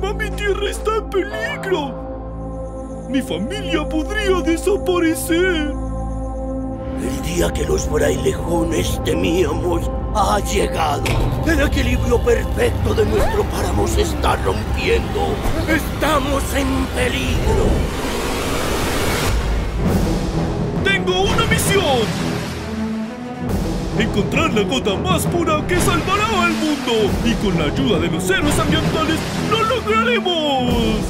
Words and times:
encima 0.00 0.12
mi 0.14 0.30
tierra 0.30 0.70
está 0.70 0.96
en 0.96 1.10
peligro. 1.10 3.06
Mi 3.08 3.22
familia 3.22 3.88
podría 3.88 4.40
desaparecer. 4.40 5.74
El 7.00 7.22
día 7.22 7.52
que 7.52 7.64
los 7.64 7.86
frailejones 7.86 9.00
temíamos 9.04 9.90
ha 10.14 10.38
llegado. 10.40 11.04
El 11.46 11.60
equilibrio 11.60 12.22
perfecto 12.22 12.94
de 12.94 13.06
nuestro 13.06 13.42
páramo 13.44 13.88
se 13.88 14.02
está 14.02 14.36
rompiendo. 14.36 15.34
Estamos 15.68 16.42
en 16.54 16.86
peligro. 16.94 17.66
Tengo 20.84 21.22
una 21.22 21.46
misión. 21.46 22.29
Encontrar 24.00 24.50
la 24.54 24.62
gota 24.62 24.94
más 24.96 25.26
pura 25.26 25.62
que 25.68 25.78
salvará 25.78 26.24
al 26.44 26.52
mundo. 26.54 27.12
Y 27.22 27.34
con 27.34 27.58
la 27.58 27.66
ayuda 27.66 27.98
de 27.98 28.08
los 28.08 28.30
héroes 28.30 28.58
ambientales 28.58 29.18
lo 29.50 29.62
lograremos. 29.62 31.00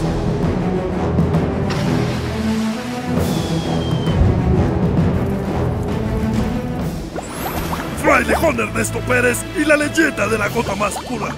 Frailejón 8.02 8.58
Ernesto 8.58 8.98
Pérez 9.06 9.38
y 9.56 9.64
la 9.64 9.76
leyenda 9.76 10.26
de 10.26 10.36
la 10.36 10.48
gota 10.48 10.74
más 10.74 10.94
pura. 11.04 11.28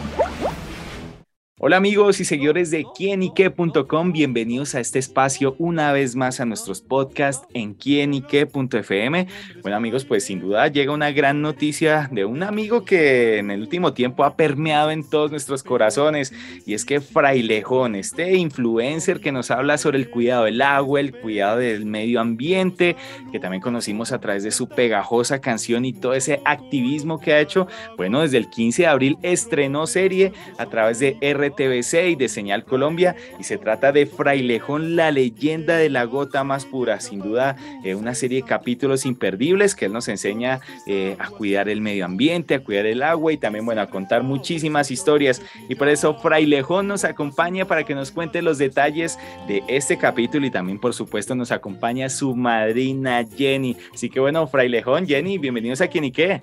Hola 1.64 1.76
amigos 1.76 2.18
y 2.18 2.24
seguidores 2.24 2.72
de 2.72 2.84
quienique.com, 2.92 4.12
bienvenidos 4.12 4.74
a 4.74 4.80
este 4.80 4.98
espacio 4.98 5.54
una 5.60 5.92
vez 5.92 6.16
más 6.16 6.40
a 6.40 6.44
nuestros 6.44 6.80
podcasts 6.80 7.46
en 7.54 7.74
quienique.fm. 7.74 9.28
Bueno 9.62 9.76
amigos, 9.76 10.04
pues 10.04 10.24
sin 10.24 10.40
duda 10.40 10.66
llega 10.66 10.92
una 10.92 11.12
gran 11.12 11.40
noticia 11.40 12.08
de 12.10 12.24
un 12.24 12.42
amigo 12.42 12.84
que 12.84 13.38
en 13.38 13.52
el 13.52 13.60
último 13.60 13.92
tiempo 13.92 14.24
ha 14.24 14.34
permeado 14.34 14.90
en 14.90 15.08
todos 15.08 15.30
nuestros 15.30 15.62
corazones 15.62 16.34
y 16.66 16.74
es 16.74 16.84
que 16.84 17.00
Frailejón, 17.00 17.94
este 17.94 18.34
influencer 18.34 19.20
que 19.20 19.30
nos 19.30 19.52
habla 19.52 19.78
sobre 19.78 19.98
el 19.98 20.10
cuidado 20.10 20.46
del 20.46 20.60
agua, 20.62 20.98
el 20.98 21.12
cuidado 21.12 21.58
del 21.58 21.86
medio 21.86 22.20
ambiente, 22.20 22.96
que 23.30 23.38
también 23.38 23.62
conocimos 23.62 24.10
a 24.10 24.18
través 24.18 24.42
de 24.42 24.50
su 24.50 24.68
pegajosa 24.68 25.40
canción 25.40 25.84
y 25.84 25.92
todo 25.92 26.14
ese 26.14 26.42
activismo 26.44 27.20
que 27.20 27.34
ha 27.34 27.38
hecho, 27.38 27.68
bueno, 27.96 28.22
desde 28.22 28.38
el 28.38 28.50
15 28.50 28.82
de 28.82 28.88
abril 28.88 29.16
estrenó 29.22 29.86
serie 29.86 30.32
a 30.58 30.66
través 30.66 30.98
de 30.98 31.16
RT 31.20 31.51
TVC 31.54 32.10
y 32.10 32.14
de 32.16 32.28
Señal 32.28 32.64
Colombia 32.64 33.16
y 33.38 33.44
se 33.44 33.58
trata 33.58 33.92
de 33.92 34.06
Frailejón, 34.06 34.96
la 34.96 35.10
leyenda 35.10 35.76
de 35.76 35.90
la 35.90 36.04
gota 36.04 36.44
más 36.44 36.64
pura, 36.64 37.00
sin 37.00 37.20
duda 37.20 37.56
eh, 37.84 37.94
una 37.94 38.14
serie 38.14 38.42
de 38.42 38.48
capítulos 38.48 39.06
imperdibles 39.06 39.74
que 39.74 39.86
él 39.86 39.92
nos 39.92 40.08
enseña 40.08 40.60
eh, 40.86 41.16
a 41.18 41.28
cuidar 41.28 41.68
el 41.68 41.80
medio 41.80 42.04
ambiente, 42.04 42.54
a 42.54 42.60
cuidar 42.60 42.86
el 42.86 43.02
agua 43.02 43.32
y 43.32 43.36
también 43.36 43.64
bueno, 43.64 43.80
a 43.80 43.86
contar 43.86 44.22
muchísimas 44.22 44.90
historias 44.90 45.42
y 45.68 45.74
por 45.74 45.88
eso 45.88 46.14
Frailejón 46.14 46.88
nos 46.88 47.04
acompaña 47.04 47.66
para 47.66 47.84
que 47.84 47.94
nos 47.94 48.10
cuente 48.10 48.42
los 48.42 48.58
detalles 48.58 49.18
de 49.46 49.62
este 49.68 49.96
capítulo 49.98 50.46
y 50.46 50.50
también 50.50 50.78
por 50.78 50.94
supuesto 50.94 51.34
nos 51.34 51.52
acompaña 51.52 52.08
su 52.08 52.34
madrina 52.34 53.24
Jenny. 53.36 53.76
Así 53.92 54.08
que 54.08 54.20
bueno, 54.20 54.46
Frailejón, 54.46 55.06
Jenny, 55.06 55.38
bienvenidos 55.38 55.80
a 55.80 55.88
Quién 55.88 56.04
y 56.04 56.12
qué. 56.12 56.42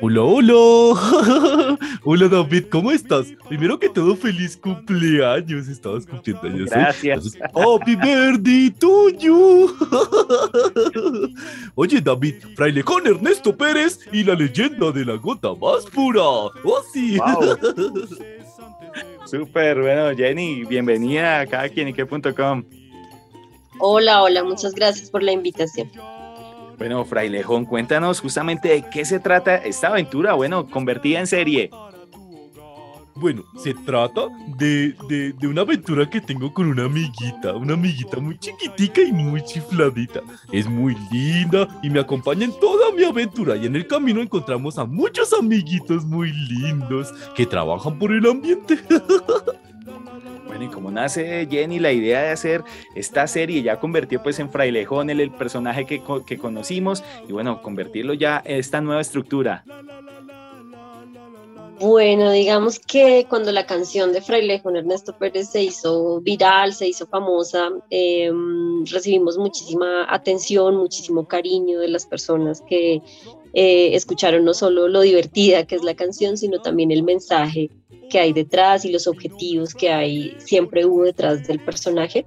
Hola, 0.00 0.22
hola. 0.22 1.78
hola 2.04 2.28
David, 2.28 2.64
¿cómo 2.70 2.90
estás? 2.90 3.32
Primero 3.48 3.78
que 3.78 3.88
todo, 3.94 4.16
feliz 4.16 4.56
cumpleaños. 4.56 5.68
Estabas 5.68 6.04
cumpliendo 6.04 6.42
años. 6.42 6.72
¿eh? 6.72 6.74
Gracias. 6.74 7.38
happy 7.54 7.96
birthday 7.96 8.70
to 8.70 9.08
you. 9.10 9.74
Oye, 11.74 12.00
David, 12.00 12.34
fraile 12.56 12.82
con 12.82 13.06
Ernesto 13.06 13.56
Pérez 13.56 14.00
y 14.12 14.24
la 14.24 14.34
leyenda 14.34 14.90
de 14.90 15.04
la 15.04 15.14
gota 15.14 15.54
más 15.54 15.86
pura. 15.86 16.22
Oh, 16.22 16.52
sí. 16.92 17.16
Wow. 17.18 17.58
Súper, 19.24 19.80
bueno, 19.80 20.14
Jenny, 20.14 20.64
bienvenida 20.64 21.40
acá 21.40 21.62
a 21.62 21.68
quienique.com. 21.68 22.64
Hola, 23.78 24.22
hola, 24.22 24.44
muchas 24.44 24.74
gracias 24.74 25.10
por 25.10 25.22
la 25.22 25.32
invitación. 25.32 25.90
Bueno, 26.76 27.04
Frailejón, 27.04 27.64
cuéntanos 27.64 28.20
justamente 28.20 28.68
de 28.68 28.84
qué 28.90 29.04
se 29.04 29.20
trata 29.20 29.56
esta 29.56 29.88
aventura, 29.88 30.34
bueno, 30.34 30.68
convertida 30.68 31.20
en 31.20 31.26
serie. 31.26 31.70
Bueno, 33.16 33.44
se 33.56 33.74
trata 33.74 34.22
de, 34.58 34.94
de, 35.08 35.46
una 35.46 35.60
aventura 35.60 36.08
que 36.10 36.20
tengo 36.20 36.52
con 36.52 36.66
una 36.66 36.84
amiguita, 36.84 37.54
una 37.54 37.74
amiguita 37.74 38.18
muy 38.18 38.36
chiquitica 38.38 39.02
y 39.02 39.12
muy 39.12 39.42
chifladita. 39.44 40.20
Es 40.50 40.66
muy 40.66 40.96
linda 41.12 41.68
y 41.82 41.90
me 41.90 42.00
acompaña 42.00 42.44
en 42.44 42.58
toda 42.58 42.90
mi 42.92 43.04
aventura 43.04 43.56
y 43.56 43.66
en 43.66 43.76
el 43.76 43.86
camino 43.86 44.20
encontramos 44.20 44.78
a 44.78 44.84
muchos 44.84 45.32
amiguitos 45.32 46.04
muy 46.04 46.32
lindos 46.32 47.14
que 47.36 47.46
trabajan 47.46 47.98
por 47.98 48.12
el 48.12 48.26
ambiente. 48.26 48.78
Bueno, 50.46 50.66
y 50.66 50.68
como 50.68 50.92
nace 50.92 51.48
Jenny 51.50 51.80
la 51.80 51.90
idea 51.90 52.22
de 52.22 52.30
hacer 52.30 52.62
esta 52.94 53.26
serie, 53.26 53.62
ya 53.62 53.80
convertir 53.80 54.20
pues 54.20 54.38
en 54.38 54.50
Frailejón 54.50 55.10
el, 55.10 55.18
el 55.18 55.32
personaje 55.32 55.84
que, 55.84 56.00
que 56.24 56.38
conocimos 56.38 57.02
y 57.28 57.32
bueno, 57.32 57.60
convertirlo 57.60 58.14
ya 58.14 58.40
en 58.44 58.60
esta 58.60 58.80
nueva 58.80 59.00
estructura. 59.00 59.64
Bueno, 61.80 62.30
digamos 62.30 62.78
que 62.78 63.26
cuando 63.28 63.50
la 63.50 63.66
canción 63.66 64.12
de 64.12 64.20
Frailejón 64.20 64.76
Ernesto 64.76 65.16
Pérez 65.18 65.50
se 65.50 65.62
hizo 65.62 66.20
viral, 66.20 66.72
se 66.72 66.88
hizo 66.88 67.06
famosa, 67.06 67.70
eh, 67.90 68.30
recibimos 68.90 69.38
muchísima 69.38 70.06
atención, 70.08 70.76
muchísimo 70.76 71.26
cariño 71.26 71.80
de 71.80 71.88
las 71.88 72.06
personas 72.06 72.62
que 72.68 73.02
eh, 73.54 73.94
escucharon 73.94 74.44
no 74.44 74.54
solo 74.54 74.88
lo 74.88 75.00
divertida 75.00 75.66
que 75.66 75.74
es 75.76 75.82
la 75.82 75.94
canción, 75.94 76.36
sino 76.36 76.60
también 76.60 76.90
el 76.90 77.02
mensaje 77.02 77.70
que 78.08 78.20
hay 78.20 78.32
detrás 78.32 78.84
y 78.84 78.92
los 78.92 79.06
objetivos 79.06 79.74
que 79.74 79.90
hay, 79.90 80.36
siempre 80.38 80.84
hubo 80.84 81.04
detrás 81.04 81.46
del 81.46 81.60
personaje. 81.60 82.24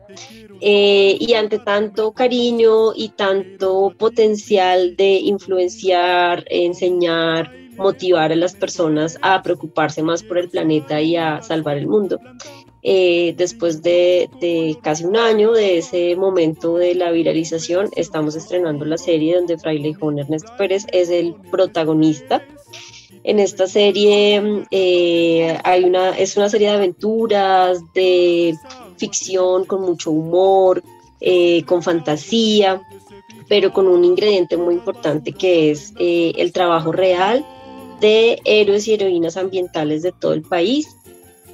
Eh, 0.59 1.17
y 1.19 1.33
ante 1.33 1.59
tanto 1.59 2.11
cariño 2.13 2.93
y 2.95 3.09
tanto 3.09 3.93
potencial 3.97 4.95
de 4.95 5.19
influenciar, 5.19 6.45
enseñar, 6.49 7.51
motivar 7.77 8.31
a 8.31 8.35
las 8.35 8.55
personas 8.55 9.17
a 9.21 9.41
preocuparse 9.41 10.03
más 10.03 10.23
por 10.23 10.37
el 10.37 10.49
planeta 10.49 11.01
y 11.01 11.15
a 11.15 11.41
salvar 11.41 11.77
el 11.77 11.87
mundo. 11.87 12.19
Eh, 12.83 13.33
después 13.37 13.81
de, 13.81 14.29
de, 14.39 14.77
casi 14.81 15.03
un 15.03 15.17
año 15.17 15.51
de 15.51 15.79
ese 15.79 16.15
momento 16.15 16.77
de 16.77 16.95
la 16.95 17.11
viralización, 17.11 17.89
estamos 17.95 18.35
estrenando 18.35 18.85
la 18.85 18.97
serie 18.97 19.35
donde 19.35 19.57
Frailejón 19.57 20.19
Ernesto 20.19 20.53
Pérez 20.57 20.85
es 20.91 21.09
el 21.09 21.35
protagonista. 21.51 22.41
En 23.23 23.39
esta 23.39 23.67
serie 23.67 24.63
eh, 24.71 25.57
hay 25.65 25.83
una, 25.83 26.17
es 26.17 26.37
una 26.37 26.47
serie 26.47 26.69
de 26.69 26.75
aventuras, 26.75 27.79
de 27.93 28.55
ficción 28.95 29.65
con 29.65 29.81
mucho 29.81 30.11
humor, 30.11 30.81
eh, 31.19 31.63
con 31.63 31.83
fantasía, 31.83 32.81
pero 33.49 33.73
con 33.73 33.87
un 33.87 34.05
ingrediente 34.05 34.55
muy 34.55 34.75
importante 34.75 35.33
que 35.33 35.71
es 35.71 35.93
eh, 35.99 36.33
el 36.37 36.53
trabajo 36.53 36.91
real 36.91 37.45
de 37.99 38.39
héroes 38.45 38.87
y 38.87 38.93
heroínas 38.93 39.37
ambientales 39.37 40.03
de 40.03 40.11
todo 40.11 40.33
el 40.33 40.43
país 40.43 40.87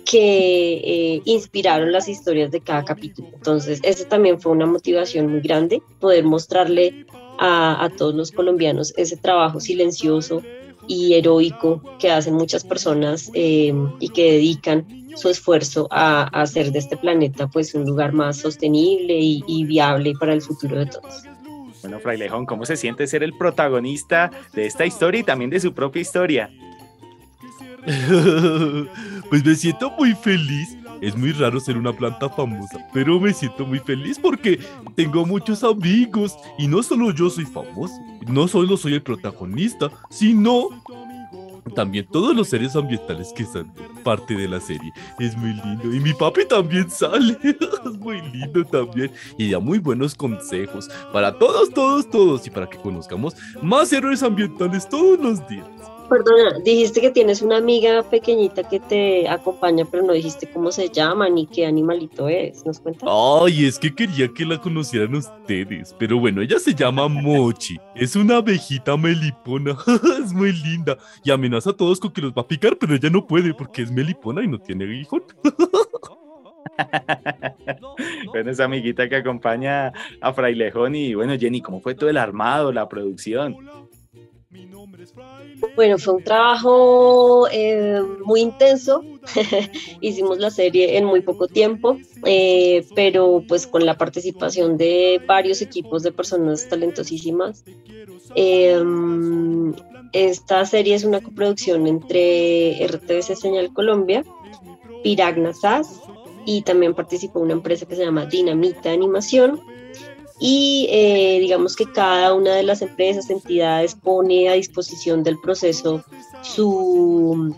que 0.05 0.73
eh, 0.83 1.21
inspiraron 1.25 1.91
las 1.91 2.07
historias 2.07 2.51
de 2.51 2.61
cada 2.61 2.83
capítulo. 2.83 3.29
Entonces, 3.33 3.79
eso 3.83 4.05
también 4.05 4.39
fue 4.39 4.51
una 4.51 4.65
motivación 4.65 5.31
muy 5.31 5.41
grande, 5.41 5.81
poder 5.99 6.23
mostrarle 6.25 7.05
a, 7.39 7.89
todos 7.97 8.13
los 8.13 8.31
colombianos 8.31 8.93
ese 8.95 9.17
trabajo 9.17 9.59
silencioso 9.59 10.41
y 10.87 11.15
heroico 11.15 11.81
que 11.99 12.11
hacen 12.11 12.35
muchas 12.35 12.63
personas 12.63 13.31
eh, 13.33 13.73
y 13.99 14.09
que 14.09 14.33
dedican 14.33 14.85
su 15.15 15.29
esfuerzo 15.29 15.87
a, 15.89 16.23
hacer 16.41 16.71
de 16.71 16.79
este 16.79 16.97
planeta 16.97 17.47
pues 17.47 17.73
un 17.73 17.85
lugar 17.85 18.13
más 18.13 18.37
sostenible 18.37 19.17
y 19.19 19.65
viable 19.65 20.13
para 20.19 20.33
el 20.33 20.41
futuro 20.41 20.77
de 20.77 20.85
todos. 20.85 21.23
Bueno, 21.83 21.99
Frailejón, 21.99 22.45
¿cómo 22.45 22.65
se 22.65 22.77
siente 22.77 23.05
ser 23.07 23.23
el 23.23 23.33
protagonista 23.33 24.31
de 24.53 24.65
esta 24.65 24.85
historia 24.85 25.19
y 25.19 25.23
también 25.23 25.49
de 25.49 25.59
su 25.59 25.73
propia 25.73 26.01
historia? 26.01 26.49
pues 29.29 29.43
me 29.45 29.53
siento 29.53 29.91
muy 29.91 30.13
feliz. 30.15 30.77
Es 31.01 31.17
muy 31.17 31.33
raro 31.33 31.59
ser 31.59 31.77
una 31.77 31.91
planta 31.91 32.29
famosa, 32.29 32.79
pero 32.93 33.19
me 33.19 33.33
siento 33.33 33.65
muy 33.65 33.79
feliz 33.79 34.17
porque 34.17 34.57
tengo 34.95 35.25
muchos 35.25 35.61
amigos 35.65 36.37
y 36.57 36.65
no 36.69 36.81
solo 36.81 37.11
yo 37.11 37.29
soy 37.29 37.43
famoso, 37.43 37.93
no 38.25 38.47
solo 38.47 38.77
soy 38.77 38.93
el 38.93 39.01
protagonista, 39.01 39.91
sino 40.09 40.69
también 41.75 42.07
todos 42.11 42.35
los 42.35 42.49
seres 42.49 42.75
ambientales 42.75 43.31
que 43.35 43.45
son 43.45 43.71
parte 44.03 44.35
de 44.35 44.47
la 44.47 44.59
serie. 44.59 44.91
Es 45.19 45.35
muy 45.37 45.53
lindo. 45.53 45.93
Y 45.93 45.99
mi 45.99 46.13
papi 46.13 46.45
también 46.45 46.89
sale. 46.89 47.37
es 47.43 47.99
muy 47.99 48.21
lindo 48.21 48.65
también. 48.65 49.11
Y 49.37 49.51
da 49.51 49.59
muy 49.59 49.79
buenos 49.79 50.15
consejos 50.15 50.89
para 51.11 51.37
todos, 51.37 51.69
todos, 51.69 52.09
todos. 52.09 52.47
Y 52.47 52.49
para 52.49 52.69
que 52.69 52.77
conozcamos 52.77 53.35
más 53.61 53.91
héroes 53.93 54.23
ambientales 54.23 54.87
todos 54.87 55.19
los 55.19 55.47
días. 55.47 55.92
Perdona, 56.09 56.59
dijiste 56.63 57.01
que 57.01 57.11
tienes 57.11 57.41
una 57.41 57.57
amiga 57.57 58.03
pequeñita 58.03 58.67
que 58.67 58.79
te 58.79 59.27
acompaña, 59.27 59.85
pero 59.89 60.03
no 60.03 60.13
dijiste 60.13 60.49
cómo 60.51 60.71
se 60.71 60.89
llama 60.89 61.29
ni 61.29 61.47
qué 61.47 61.65
animalito 61.65 62.29
es. 62.29 62.65
¿Nos 62.65 62.79
cuentas? 62.79 63.09
Ay, 63.09 63.65
es 63.65 63.79
que 63.79 63.93
quería 63.93 64.27
que 64.27 64.45
la 64.45 64.59
conocieran 64.59 65.15
ustedes. 65.15 65.95
Pero 65.97 66.19
bueno, 66.19 66.41
ella 66.41 66.59
se 66.59 66.73
llama 66.73 67.07
Mochi. 67.07 67.77
Es 67.95 68.15
una 68.15 68.37
abejita 68.37 68.97
melipona. 68.97 69.77
es 70.23 70.33
muy 70.33 70.51
linda. 70.51 70.97
Y 71.23 71.31
amenaza 71.31 71.71
a 71.71 71.77
todos 71.77 71.99
con 71.99 72.11
que 72.11 72.21
los 72.21 72.33
va 72.33 72.41
a 72.41 72.47
picar, 72.47 72.77
pero 72.77 72.95
ella 72.95 73.09
no 73.09 73.25
puede 73.25 73.53
porque 73.53 73.83
es 73.83 73.91
melipona 73.91 74.43
y 74.43 74.47
no 74.47 74.59
tiene 74.59 74.85
hijo. 74.85 75.19
bueno, 78.27 78.51
esa 78.51 78.65
amiguita 78.65 79.09
que 79.09 79.17
acompaña 79.17 79.91
a 80.21 80.33
Frailejón 80.33 80.95
y 80.95 81.13
bueno, 81.13 81.37
Jenny, 81.37 81.61
¿cómo 81.61 81.81
fue 81.81 81.95
todo 81.95 82.09
el 82.09 82.17
armado, 82.17 82.71
la 82.71 82.89
producción? 82.89 83.55
Bueno, 85.75 85.97
fue 85.97 86.15
un 86.15 86.23
trabajo 86.23 87.47
eh, 87.51 88.01
muy 88.25 88.41
intenso. 88.41 89.03
Hicimos 90.01 90.39
la 90.39 90.49
serie 90.49 90.97
en 90.97 91.05
muy 91.05 91.21
poco 91.21 91.47
tiempo, 91.47 91.97
eh, 92.25 92.85
pero 92.95 93.43
pues 93.47 93.67
con 93.67 93.85
la 93.85 93.97
participación 93.97 94.77
de 94.77 95.21
varios 95.25 95.61
equipos 95.61 96.03
de 96.03 96.11
personas 96.11 96.67
talentosísimas. 96.67 97.63
Em, 98.35 99.73
esta 100.11 100.65
serie 100.65 100.95
es 100.95 101.03
una 101.03 101.21
coproducción 101.21 101.87
entre 101.87 102.85
RTBC 102.85 103.35
Señal 103.35 103.73
Colombia, 103.73 104.23
Piragna 105.03 105.53
SAS 105.53 106.01
y 106.45 106.61
también 106.61 106.93
participó 106.93 107.39
una 107.39 107.53
empresa 107.53 107.85
que 107.85 107.95
se 107.95 108.05
llama 108.05 108.25
Dinamita 108.25 108.91
Animación 108.91 109.59
y 110.39 110.87
eh, 110.89 111.37
digamos 111.39 111.75
que 111.75 111.85
cada 111.85 112.33
una 112.33 112.55
de 112.55 112.63
las 112.63 112.81
empresas, 112.81 113.29
entidades 113.29 113.95
pone 113.95 114.49
a 114.49 114.53
disposición 114.53 115.23
del 115.23 115.39
proceso 115.39 116.03
su, 116.41 117.55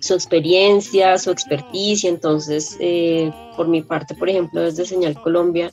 su 0.00 0.14
experiencia, 0.14 1.18
su 1.18 1.30
experticia. 1.30 2.08
Entonces, 2.08 2.76
eh, 2.80 3.30
por 3.56 3.68
mi 3.68 3.82
parte, 3.82 4.14
por 4.14 4.28
ejemplo, 4.28 4.62
desde 4.62 4.86
Señal 4.86 5.20
Colombia, 5.20 5.70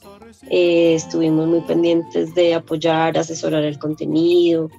eh, 0.50 0.94
estuvimos 0.96 1.48
muy 1.48 1.62
pendientes 1.62 2.36
de 2.36 2.54
apoyar, 2.54 3.18
asesorar 3.18 3.64
el 3.64 3.80
contenido, 3.80 4.70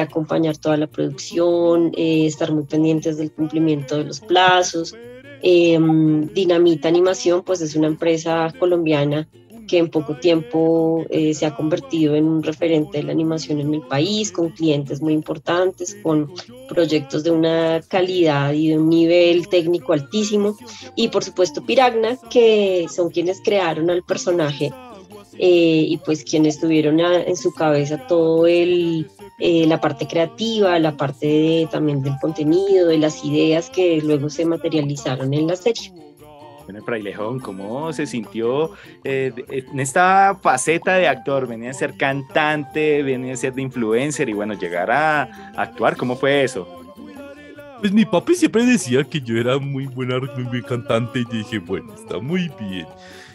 acompañar 0.00 0.56
toda 0.56 0.76
la 0.76 0.86
producción, 0.86 1.92
estar 1.96 2.52
muy 2.52 2.64
pendientes 2.64 3.16
del 3.16 3.32
cumplimiento 3.32 3.96
de 3.96 4.04
los 4.04 4.20
plazos. 4.20 4.94
Dinamita 5.42 6.88
Animación, 6.88 7.42
pues 7.42 7.60
es 7.60 7.74
una 7.74 7.88
empresa 7.88 8.52
colombiana 8.58 9.28
que 9.66 9.78
en 9.78 9.88
poco 9.88 10.16
tiempo 10.16 11.04
eh, 11.10 11.34
se 11.34 11.46
ha 11.46 11.54
convertido 11.54 12.14
en 12.14 12.24
un 12.24 12.42
referente 12.42 12.98
de 12.98 13.04
la 13.04 13.12
animación 13.12 13.60
en 13.60 13.74
el 13.74 13.82
país, 13.82 14.32
con 14.32 14.50
clientes 14.50 15.00
muy 15.00 15.12
importantes, 15.12 15.96
con 16.02 16.32
proyectos 16.68 17.24
de 17.24 17.30
una 17.30 17.80
calidad 17.88 18.52
y 18.52 18.68
de 18.68 18.78
un 18.78 18.88
nivel 18.88 19.48
técnico 19.48 19.92
altísimo. 19.92 20.56
Y 20.94 21.08
por 21.08 21.24
supuesto 21.24 21.64
Piragna, 21.64 22.18
que 22.30 22.86
son 22.88 23.10
quienes 23.10 23.40
crearon 23.40 23.90
al 23.90 24.02
personaje 24.02 24.72
eh, 25.38 25.86
y 25.88 25.96
pues 25.98 26.24
quienes 26.24 26.60
tuvieron 26.60 27.00
en 27.00 27.36
su 27.36 27.52
cabeza 27.52 28.06
todo 28.06 28.46
el... 28.46 29.08
Eh, 29.38 29.66
la 29.66 29.82
parte 29.82 30.06
creativa, 30.06 30.78
la 30.78 30.96
parte 30.96 31.68
también 31.70 32.00
del 32.00 32.14
contenido, 32.22 32.88
de 32.88 32.96
las 32.96 33.22
ideas 33.22 33.68
que 33.68 34.00
luego 34.00 34.30
se 34.30 34.46
materializaron 34.46 35.34
en 35.34 35.46
la 35.46 35.56
serie. 35.56 35.92
Bueno, 36.66 36.82
Frailejón, 36.84 37.38
¿cómo 37.38 37.92
se 37.92 38.06
sintió 38.06 38.72
eh, 39.04 39.32
en 39.48 39.78
esta 39.78 40.36
faceta 40.42 40.94
de 40.94 41.06
actor? 41.06 41.46
Venía 41.46 41.70
a 41.70 41.74
ser 41.74 41.96
cantante, 41.96 43.04
venía 43.04 43.34
a 43.34 43.36
ser 43.36 43.54
de 43.54 43.62
influencer 43.62 44.28
y 44.28 44.32
bueno, 44.32 44.54
llegar 44.54 44.90
a 44.90 45.22
actuar, 45.56 45.96
¿cómo 45.96 46.16
fue 46.16 46.42
eso? 46.42 46.82
Pues 47.80 47.92
mi 47.92 48.04
papi 48.04 48.34
siempre 48.34 48.64
decía 48.64 49.04
que 49.04 49.20
yo 49.20 49.38
era 49.38 49.58
muy 49.58 49.86
buena, 49.86 50.18
muy 50.18 50.44
buen 50.44 50.62
cantante 50.62 51.20
y 51.20 51.24
dije, 51.24 51.58
bueno, 51.58 51.94
está 51.94 52.18
muy 52.18 52.50
bien. 52.58 52.86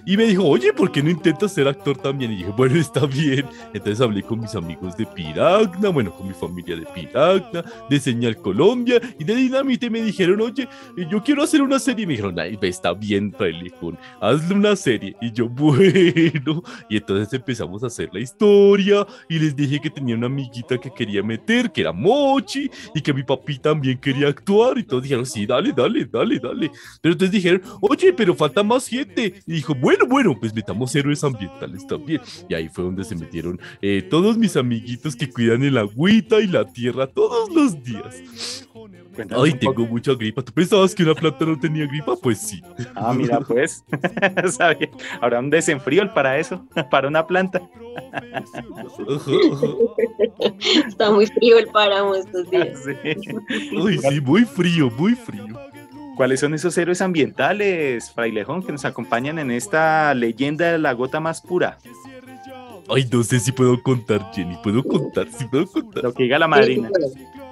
Y 0.05 0.17
me 0.17 0.25
dijo, 0.25 0.45
oye, 0.45 0.73
¿por 0.73 0.91
qué 0.91 1.03
no 1.03 1.09
intentas 1.09 1.53
ser 1.53 1.67
actor 1.67 1.97
también? 1.97 2.31
Y 2.31 2.37
dije, 2.37 2.53
bueno, 2.55 2.79
está 2.79 3.05
bien. 3.05 3.45
Entonces 3.73 4.01
hablé 4.01 4.23
con 4.23 4.39
mis 4.39 4.55
amigos 4.55 4.97
de 4.97 5.05
Piragna, 5.05 5.89
bueno, 5.89 6.11
con 6.11 6.27
mi 6.27 6.33
familia 6.33 6.75
de 6.75 6.85
Piragna, 6.85 7.63
de 7.89 7.99
Señal 7.99 8.37
Colombia 8.37 8.99
y 9.19 9.23
de 9.23 9.35
Dinamite. 9.35 9.85
Y 9.87 9.89
me 9.89 10.01
dijeron, 10.01 10.41
oye, 10.41 10.67
yo 11.09 11.23
quiero 11.23 11.43
hacer 11.43 11.61
una 11.61 11.79
serie. 11.79 12.03
Y 12.03 12.07
me 12.07 12.13
dijeron, 12.13 12.39
ay, 12.39 12.57
está 12.61 12.93
bien, 12.93 13.31
Frailejón, 13.31 13.97
hazle 14.19 14.55
una 14.55 14.75
serie. 14.75 15.15
Y 15.21 15.31
yo, 15.31 15.47
bueno. 15.49 16.63
Y 16.89 16.97
entonces 16.97 17.33
empezamos 17.33 17.83
a 17.83 17.87
hacer 17.87 18.09
la 18.11 18.19
historia 18.19 19.05
y 19.29 19.39
les 19.39 19.55
dije 19.55 19.79
que 19.79 19.89
tenía 19.89 20.15
una 20.15 20.27
amiguita 20.27 20.77
que 20.77 20.91
quería 20.91 21.21
meter, 21.23 21.71
que 21.71 21.81
era 21.81 21.91
Mochi, 21.91 22.69
y 22.95 23.01
que 23.01 23.13
mi 23.13 23.23
papi 23.23 23.59
también 23.59 23.97
quería 23.97 24.27
actuar. 24.27 24.77
Y 24.77 24.83
todos 24.83 25.03
dijeron, 25.03 25.25
sí, 25.25 25.45
dale, 25.45 25.71
dale, 25.75 26.05
dale, 26.05 26.39
dale. 26.39 26.71
Pero 27.01 27.13
entonces 27.13 27.31
dijeron, 27.31 27.61
oye, 27.81 28.13
pero 28.13 28.35
falta 28.35 28.63
más 28.63 28.87
gente. 28.87 29.33
Y 29.45 29.53
dijo, 29.53 29.75
bueno, 29.75 29.90
bueno, 29.91 30.05
bueno, 30.07 30.37
pues 30.39 30.53
metamos 30.53 30.95
héroes 30.95 31.23
ambientales 31.23 31.85
también. 31.85 32.21
Y 32.47 32.53
ahí 32.53 32.69
fue 32.69 32.83
donde 32.83 33.03
se 33.03 33.15
metieron 33.15 33.59
eh, 33.81 34.01
todos 34.09 34.37
mis 34.37 34.55
amiguitos 34.55 35.15
que 35.15 35.29
cuidan 35.29 35.63
el 35.63 35.77
agüita 35.77 36.39
y 36.39 36.47
la 36.47 36.65
tierra 36.65 37.07
todos 37.07 37.49
los 37.49 37.83
días. 37.83 38.67
Ay, 39.35 39.53
tengo 39.53 39.85
mucha 39.85 40.13
gripa. 40.13 40.41
¿Tú 40.41 40.53
pensabas 40.53 40.95
que 40.95 41.03
una 41.03 41.13
planta 41.13 41.45
no 41.45 41.59
tenía 41.59 41.85
gripa? 41.85 42.15
Pues 42.15 42.39
sí. 42.39 42.61
Ah, 42.95 43.13
mira, 43.13 43.39
pues. 43.41 43.83
Habrá 45.21 45.39
un 45.39 45.49
desenfrío 45.49 46.13
para 46.13 46.37
eso, 46.37 46.65
para 46.89 47.09
una 47.09 47.27
planta. 47.27 47.61
Está 50.87 51.11
muy 51.11 51.27
frío 51.27 51.59
el 51.59 51.67
páramo 51.67 52.15
estos 52.15 52.49
días. 52.49 52.79
Ay, 53.05 53.97
sí, 53.97 54.21
muy 54.21 54.45
frío, 54.45 54.89
muy 54.89 55.15
frío. 55.15 55.59
¿Cuáles 56.21 56.39
son 56.39 56.53
esos 56.53 56.77
héroes 56.77 57.01
ambientales, 57.01 58.11
Frailejón, 58.11 58.61
que 58.61 58.71
nos 58.71 58.85
acompañan 58.85 59.39
en 59.39 59.49
esta 59.49 60.13
leyenda 60.13 60.73
de 60.73 60.77
la 60.77 60.93
gota 60.93 61.19
más 61.19 61.41
pura? 61.41 61.79
Ay, 62.87 63.09
no 63.11 63.23
sé 63.23 63.39
si 63.39 63.51
puedo 63.51 63.81
contar, 63.81 64.29
Jenny. 64.31 64.55
¿Puedo 64.61 64.83
contar? 64.83 65.27
¿Sí 65.35 65.45
puedo 65.45 65.65
contar? 65.65 66.03
Lo 66.03 66.13
que 66.13 66.21
diga 66.21 66.37
la 66.37 66.47
madrina. 66.47 66.91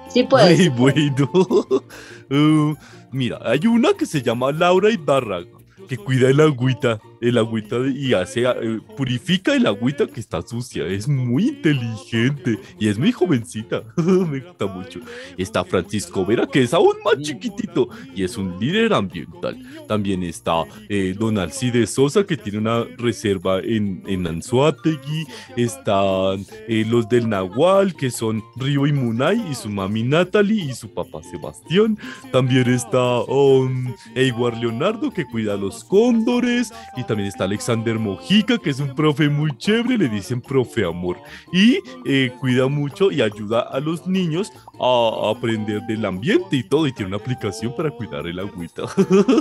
Sí, 0.08 0.22
puedes. 0.22 0.60
Ay, 0.60 0.68
bueno. 0.68 1.28
Uh, 2.30 2.76
mira, 3.10 3.40
hay 3.42 3.66
una 3.66 3.92
que 3.92 4.06
se 4.06 4.22
llama 4.22 4.52
Laura 4.52 4.88
Ibarraga, 4.88 5.48
que 5.88 5.96
cuida 5.96 6.30
el 6.30 6.38
agüita 6.38 7.00
el 7.20 7.38
agüita 7.38 7.76
y 7.86 8.14
hace, 8.14 8.42
eh, 8.44 8.80
purifica 8.96 9.54
el 9.54 9.66
agüita 9.66 10.06
que 10.06 10.20
está 10.20 10.42
sucia. 10.42 10.86
Es 10.86 11.08
muy 11.08 11.48
inteligente 11.48 12.58
y 12.78 12.88
es 12.88 12.98
muy 12.98 13.12
jovencita. 13.12 13.82
Me 13.96 14.40
gusta 14.40 14.66
mucho. 14.66 15.00
Está 15.36 15.64
Francisco 15.64 16.24
Vera, 16.24 16.46
que 16.46 16.62
es 16.62 16.74
aún 16.74 16.96
más 17.04 17.18
chiquitito 17.22 17.88
y 18.14 18.24
es 18.24 18.36
un 18.36 18.58
líder 18.58 18.92
ambiental. 18.92 19.58
También 19.86 20.22
está 20.22 20.64
eh, 20.88 21.14
Don 21.18 21.38
Alcides 21.38 21.90
Sosa, 21.90 22.24
que 22.24 22.36
tiene 22.36 22.58
una 22.58 22.84
reserva 22.98 23.60
en, 23.60 24.02
en 24.06 24.26
Anzuategui. 24.26 25.26
Están 25.56 26.44
eh, 26.68 26.84
los 26.88 27.08
del 27.08 27.28
Nahual, 27.28 27.94
que 27.94 28.10
son 28.10 28.42
Río 28.56 28.86
y 28.86 28.92
Munay, 28.92 29.42
y 29.50 29.54
su 29.54 29.68
mami 29.68 30.02
Natalie 30.02 30.64
y 30.64 30.74
su 30.74 30.92
papá 30.92 31.22
Sebastián. 31.22 31.98
También 32.32 32.68
está 32.70 33.20
um, 33.22 33.94
Eiguar 34.14 34.56
Leonardo, 34.56 35.10
que 35.10 35.24
cuida 35.26 35.54
a 35.54 35.56
los 35.56 35.84
cóndores. 35.84 36.72
También 37.10 37.26
está 37.26 37.42
Alexander 37.42 37.98
Mojica, 37.98 38.56
que 38.56 38.70
es 38.70 38.78
un 38.78 38.94
profe 38.94 39.28
muy 39.28 39.50
chévere, 39.58 39.98
le 39.98 40.08
dicen 40.08 40.40
profe 40.40 40.84
amor. 40.84 41.16
Y 41.52 41.80
eh, 42.04 42.32
cuida 42.38 42.68
mucho 42.68 43.10
y 43.10 43.20
ayuda 43.20 43.62
a 43.62 43.80
los 43.80 44.06
niños 44.06 44.52
a 44.80 45.32
aprender 45.36 45.82
del 45.88 46.04
ambiente 46.04 46.54
y 46.54 46.62
todo. 46.62 46.86
Y 46.86 46.92
tiene 46.92 47.08
una 47.08 47.16
aplicación 47.16 47.74
para 47.74 47.90
cuidar 47.90 48.28
el 48.28 48.38
agüita. 48.38 48.84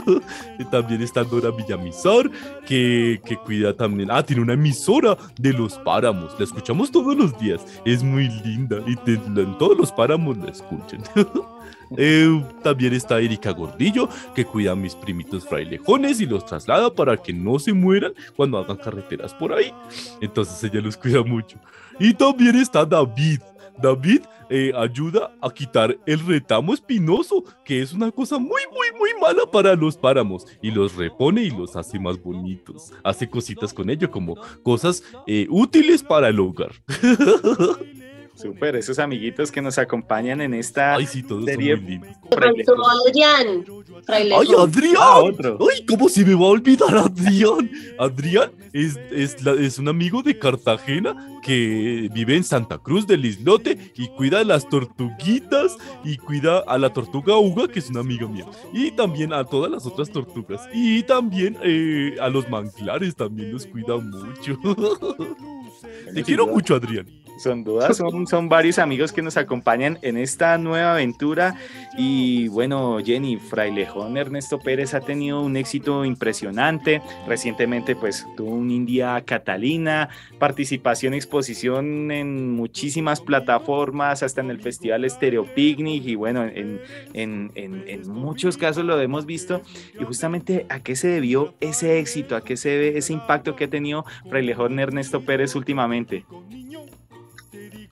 también 0.71 1.03
está 1.03 1.23
Dora 1.23 1.51
Villamizar, 1.51 2.31
que, 2.65 3.21
que 3.23 3.37
cuida 3.37 3.75
también. 3.75 4.09
Ah, 4.09 4.23
tiene 4.23 4.41
una 4.41 4.53
emisora 4.53 5.15
de 5.37 5.53
los 5.53 5.75
páramos. 5.77 6.33
La 6.39 6.45
escuchamos 6.45 6.91
todos 6.91 7.15
los 7.15 7.39
días. 7.39 7.63
Es 7.85 8.01
muy 8.01 8.29
linda. 8.43 8.77
Y 8.87 8.97
en 9.11 9.59
todos 9.59 9.77
los 9.77 9.91
páramos 9.91 10.39
la 10.39 10.49
escuchan. 10.49 11.03
Eh, 11.97 12.43
también 12.63 12.93
está 12.93 13.19
Erika 13.19 13.51
Gordillo, 13.51 14.09
que 14.35 14.45
cuida 14.45 14.71
a 14.71 14.75
mis 14.75 14.95
primitos 14.95 15.47
frailejones 15.47 16.21
y 16.21 16.25
los 16.25 16.45
traslada 16.45 16.93
para 16.93 17.17
que 17.17 17.33
no 17.33 17.59
se 17.59 17.73
mueran 17.73 18.13
cuando 18.35 18.57
hagan 18.57 18.77
carreteras 18.77 19.33
por 19.33 19.53
ahí. 19.53 19.73
Entonces 20.21 20.63
ella 20.63 20.81
los 20.81 20.97
cuida 20.97 21.23
mucho. 21.23 21.57
Y 21.99 22.13
también 22.13 22.55
está 22.55 22.85
David. 22.85 23.41
David 23.81 24.21
eh, 24.49 24.71
ayuda 24.75 25.31
a 25.41 25.49
quitar 25.51 25.95
el 26.05 26.25
retamo 26.25 26.73
espinoso, 26.73 27.43
que 27.63 27.81
es 27.81 27.93
una 27.93 28.11
cosa 28.11 28.39
muy, 28.39 28.61
muy, 28.71 28.99
muy 28.99 29.09
mala 29.21 29.45
para 29.45 29.75
los 29.75 29.95
páramos, 29.95 30.45
y 30.61 30.71
los 30.71 30.95
repone 30.95 31.43
y 31.43 31.51
los 31.51 31.75
hace 31.75 31.99
más 31.99 32.21
bonitos. 32.21 32.91
Hace 33.03 33.29
cositas 33.29 33.73
con 33.73 33.89
ello, 33.89 34.09
como 34.09 34.37
cosas 34.63 35.03
eh, 35.27 35.47
útiles 35.49 36.01
para 36.01 36.29
el 36.29 36.39
hogar. 36.39 36.71
Súper, 38.41 38.75
esos 38.77 38.99
amiguitos 38.99 39.51
que 39.51 39.61
nos 39.61 39.77
acompañan 39.77 40.39
en 40.41 40.53
esta 40.53 40.95
Ay, 40.95 41.05
sí, 41.05 41.23
todos 41.23 41.45
serie. 41.45 41.75
son 41.75 41.83
muy 41.83 41.91
lindos. 41.91 42.09
Frailejón. 42.31 42.75
Faltó 42.77 42.89
Adrián. 43.07 43.65
¡Ay, 44.07 44.47
Adrián! 44.57 44.95
Ah. 44.97 45.21
¡Ay, 45.59 45.85
cómo 45.85 46.07
se 46.09 46.23
me 46.25 46.33
va 46.35 46.41
a 46.45 46.49
olvidar 46.49 46.95
Adrián! 46.97 47.69
Adrián 47.97 48.51
es, 48.73 48.97
es, 49.11 49.43
la- 49.43 49.53
es 49.53 49.77
un 49.77 49.87
amigo 49.89 50.21
de 50.23 50.37
Cartagena 50.39 51.39
que 51.43 52.09
vive 52.13 52.35
en 52.35 52.43
Santa 52.43 52.77
Cruz 52.77 53.05
del 53.07 53.25
Islote 53.25 53.77
y 53.95 54.07
cuida 54.09 54.39
a 54.39 54.43
las 54.43 54.67
tortuguitas 54.69 55.77
y 56.03 56.17
cuida 56.17 56.59
a 56.59 56.77
la 56.77 56.93
tortuga 56.93 57.37
Uga, 57.37 57.67
que 57.67 57.79
es 57.79 57.89
una 57.89 58.01
amiga 58.01 58.27
mía, 58.27 58.45
y 58.73 58.91
también 58.91 59.33
a 59.33 59.43
todas 59.43 59.71
las 59.71 59.85
otras 59.85 60.09
tortugas. 60.11 60.61
Y 60.73 61.03
también 61.03 61.57
eh, 61.63 62.15
a 62.21 62.29
los 62.29 62.49
manglares 62.49 63.15
también 63.15 63.51
los 63.51 63.65
cuida 63.65 63.97
mucho. 63.97 64.57
Te 66.13 66.23
quiero 66.23 66.47
mucho, 66.47 66.75
Adrián. 66.75 67.07
Son 67.39 67.63
dudas, 67.63 67.95
son, 67.95 68.27
son 68.27 68.49
varios 68.49 68.79
amigos 68.79 69.13
que 69.13 69.21
nos 69.21 69.37
acompañan 69.37 69.97
en 70.01 70.17
esta 70.17 70.57
nueva 70.57 70.91
aventura. 70.91 71.55
Y 71.97 72.49
bueno, 72.49 72.99
Jenny, 73.03 73.37
Frailejón 73.37 74.17
Ernesto 74.17 74.59
Pérez 74.59 74.93
ha 74.93 74.99
tenido 74.99 75.41
un 75.41 75.55
éxito 75.55 76.03
impresionante. 76.03 77.01
Recientemente, 77.25 77.95
pues 77.95 78.27
tuvo 78.35 78.51
un 78.51 78.69
India 78.69 79.23
Catalina, 79.25 80.09
participación, 80.37 81.13
exposición 81.13 82.11
en 82.11 82.51
muchísimas 82.51 83.21
plataformas, 83.21 84.21
hasta 84.21 84.41
en 84.41 84.49
el 84.49 84.59
Festival 84.59 85.09
Stereo 85.09 85.45
Picnic. 85.45 86.05
Y 86.05 86.15
bueno, 86.15 86.43
en, 86.43 86.81
en, 87.13 87.51
en, 87.55 87.85
en 87.87 88.09
muchos 88.09 88.57
casos 88.57 88.83
lo 88.83 88.99
hemos 88.99 89.25
visto. 89.25 89.61
Y 89.97 90.03
justamente, 90.03 90.65
¿a 90.67 90.81
qué 90.81 90.97
se 90.97 91.07
debió 91.07 91.53
ese 91.61 91.99
éxito? 91.99 92.35
¿A 92.35 92.43
qué 92.43 92.57
se 92.57 92.67
debe 92.67 92.97
ese 92.97 93.13
impacto 93.13 93.55
que 93.55 93.63
ha 93.63 93.69
tenido 93.69 94.03
Frailejón 94.29 94.77
Ernesto 94.77 95.21
Pérez 95.21 95.55
últimamente? 95.55 96.25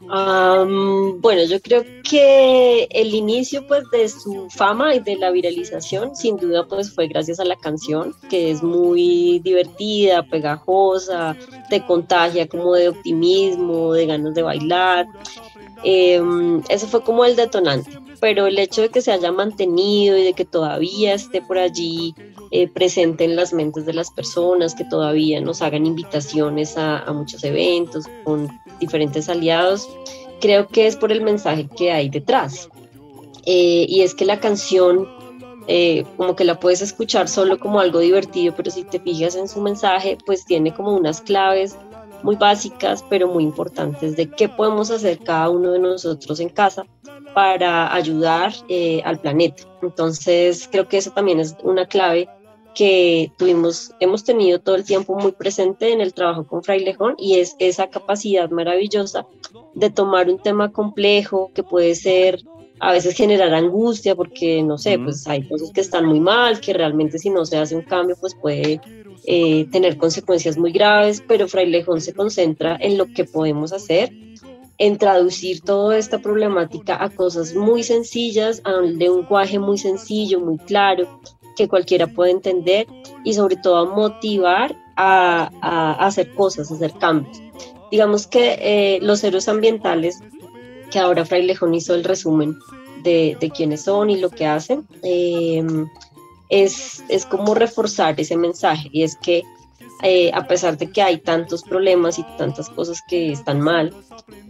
Am, 0.09 1.19
bueno, 1.21 1.43
yo 1.43 1.61
creo 1.61 1.83
que 2.03 2.87
el 2.91 3.13
inicio 3.13 3.67
pues 3.67 3.83
de 3.91 4.07
su 4.07 4.47
fama 4.49 4.95
y 4.95 4.99
de 4.99 5.17
la 5.17 5.31
viralización 5.31 6.15
sin 6.15 6.37
duda 6.37 6.65
pues 6.67 6.93
fue 6.93 7.07
gracias 7.07 7.39
a 7.39 7.45
la 7.45 7.57
canción 7.57 8.13
que 8.29 8.51
es 8.51 8.63
muy 8.63 9.39
divertida, 9.39 10.23
pegajosa, 10.23 11.35
te 11.69 11.85
contagia 11.85 12.47
como 12.47 12.73
de 12.73 12.89
optimismo, 12.89 13.93
de 13.93 14.05
ganas 14.05 14.33
de 14.33 14.43
bailar. 14.43 15.07
Em, 15.83 16.61
eso 16.69 16.87
fue 16.87 17.03
como 17.03 17.25
el 17.25 17.35
detonante, 17.35 17.91
pero 18.19 18.47
el 18.47 18.57
hecho 18.57 18.81
de 18.81 18.89
que 18.89 19.01
se 19.01 19.11
haya 19.11 19.31
mantenido 19.31 20.17
y 20.17 20.23
de 20.23 20.33
que 20.33 20.45
todavía 20.45 21.13
esté 21.13 21.41
por 21.41 21.57
allí 21.57 22.15
eh, 22.51 22.67
presente 22.67 23.23
en 23.25 23.35
las 23.35 23.53
mentes 23.53 23.85
de 23.85 23.93
las 23.93 24.11
personas, 24.11 24.75
que 24.75 24.85
todavía 24.85 25.41
nos 25.41 25.61
hagan 25.61 25.85
invitaciones 25.85 26.77
a, 26.77 26.99
a 26.99 27.13
muchos 27.13 27.43
eventos 27.43 28.05
con 28.23 28.47
diferentes 28.79 29.29
aliados, 29.29 29.87
creo 30.39 30.67
que 30.67 30.87
es 30.87 30.95
por 30.95 31.11
el 31.11 31.21
mensaje 31.21 31.67
que 31.77 31.91
hay 31.91 32.09
detrás. 32.09 32.69
Eh, 33.45 33.85
y 33.87 34.01
es 34.01 34.13
que 34.13 34.25
la 34.25 34.39
canción, 34.39 35.07
eh, 35.67 36.03
como 36.17 36.35
que 36.35 36.43
la 36.43 36.59
puedes 36.59 36.81
escuchar 36.81 37.29
solo 37.29 37.59
como 37.59 37.79
algo 37.79 37.99
divertido, 37.99 38.53
pero 38.55 38.71
si 38.71 38.83
te 38.83 38.99
fijas 38.99 39.35
en 39.35 39.47
su 39.47 39.61
mensaje, 39.61 40.17
pues 40.25 40.45
tiene 40.45 40.73
como 40.73 40.93
unas 40.93 41.21
claves 41.21 41.77
muy 42.23 42.35
básicas, 42.35 43.05
pero 43.09 43.27
muy 43.27 43.43
importantes 43.43 44.17
de 44.17 44.29
qué 44.29 44.49
podemos 44.49 44.91
hacer 44.91 45.19
cada 45.19 45.49
uno 45.49 45.71
de 45.71 45.79
nosotros 45.79 46.39
en 46.39 46.49
casa 46.49 46.85
para 47.33 47.93
ayudar 47.93 48.53
eh, 48.67 49.01
al 49.05 49.19
planeta. 49.19 49.63
Entonces, 49.81 50.67
creo 50.69 50.87
que 50.87 50.97
eso 50.97 51.11
también 51.11 51.39
es 51.39 51.55
una 51.63 51.85
clave 51.85 52.27
que 52.77 53.31
tuvimos, 53.37 53.91
hemos 53.99 54.23
tenido 54.23 54.59
todo 54.59 54.75
el 54.75 54.83
tiempo 54.83 55.15
muy 55.15 55.31
presente 55.31 55.91
en 55.91 55.99
el 55.99 56.13
trabajo 56.13 56.45
con 56.45 56.63
Frailejón 56.63 57.15
y 57.17 57.39
es 57.39 57.55
esa 57.57 57.87
capacidad 57.87 58.51
maravillosa 58.51 59.25
de 59.73 59.89
tomar 59.89 60.29
un 60.29 60.37
tema 60.37 60.71
complejo 60.71 61.49
que 61.55 61.63
puede 61.63 61.95
ser 61.95 62.43
a 62.79 62.91
veces 62.91 63.15
generar 63.15 63.51
angustia 63.55 64.13
porque 64.13 64.61
no 64.61 64.77
sé, 64.77 64.99
pues 64.99 65.25
hay 65.27 65.47
cosas 65.47 65.71
que 65.71 65.81
están 65.81 66.05
muy 66.05 66.19
mal, 66.19 66.59
que 66.59 66.71
realmente 66.71 67.17
si 67.17 67.31
no 67.31 67.47
se 67.47 67.57
hace 67.57 67.75
un 67.75 67.81
cambio 67.81 68.15
pues 68.21 68.35
puede 68.35 68.79
eh, 69.25 69.65
tener 69.71 69.97
consecuencias 69.97 70.55
muy 70.55 70.71
graves, 70.71 71.23
pero 71.27 71.47
Frailejón 71.47 71.99
se 71.99 72.13
concentra 72.13 72.77
en 72.79 72.99
lo 72.99 73.07
que 73.07 73.25
podemos 73.25 73.73
hacer, 73.73 74.11
en 74.77 74.99
traducir 74.99 75.61
toda 75.61 75.97
esta 75.97 76.19
problemática 76.19 77.03
a 77.03 77.09
cosas 77.09 77.55
muy 77.55 77.81
sencillas, 77.81 78.61
a 78.65 78.77
un 78.77 78.99
lenguaje 78.99 79.57
muy 79.57 79.79
sencillo, 79.79 80.39
muy 80.39 80.59
claro, 80.59 81.07
que 81.57 81.67
cualquiera 81.67 82.07
puede 82.07 82.31
entender 82.31 82.87
y 83.23 83.33
sobre 83.33 83.57
todo 83.57 83.87
motivar 83.93 84.75
a, 84.95 85.97
hacer 85.99 86.33
cosas, 86.35 86.71
a 86.71 86.75
hacer 86.75 86.93
cambios. 86.93 87.41
Digamos 87.91 88.27
que 88.27 88.57
eh, 88.59 88.99
los 89.01 89.23
héroes 89.23 89.49
ambientales, 89.49 90.19
que 90.91 90.99
ahora 90.99 91.25
Frailejón 91.25 91.73
hizo 91.73 91.93
el 91.93 92.03
resumen 92.03 92.57
de, 93.03 93.37
de 93.39 93.49
quiénes 93.49 93.83
son 93.83 94.09
y 94.09 94.17
lo 94.17 94.29
que 94.29 94.45
hacen, 94.45 94.87
eh, 95.03 95.65
es, 96.49 97.03
como 97.29 97.55
reforzar 97.55 98.19
ese 98.19 98.37
mensaje 98.37 98.89
y 98.91 99.03
es 99.03 99.15
que 99.17 99.43
eh, 100.03 100.31
a 100.33 100.47
pesar 100.47 100.77
de 100.77 100.91
que 100.91 101.01
hay 101.01 101.17
tantos 101.17 101.63
problemas 101.63 102.19
y 102.19 102.23
tantas 102.37 102.69
cosas 102.69 103.01
que 103.07 103.31
están 103.31 103.61
mal, 103.61 103.93